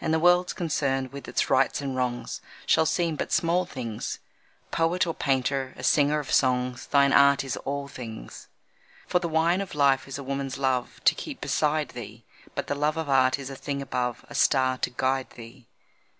[0.00, 4.18] And the world's concerns with its rights and wrongs Shall seem but small things
[4.72, 8.48] Poet or painter, a singer of songs, Thine art is all things.
[9.06, 12.24] For the wine of life is a woman's love To keep beside thee;
[12.56, 15.68] But the love of Art is a thing above A star to guide thee.